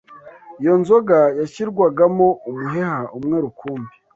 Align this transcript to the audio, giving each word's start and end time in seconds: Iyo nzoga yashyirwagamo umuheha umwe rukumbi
Iyo 0.61 0.73
nzoga 0.81 1.17
yashyirwagamo 1.39 2.27
umuheha 2.49 2.99
umwe 3.17 3.37
rukumbi 3.43 3.91